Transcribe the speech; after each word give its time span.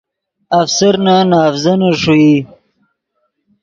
افسرنے 0.59 1.17
نے 1.29 1.37
اڤزینے 1.47 1.89
ݰوئی 2.01 2.33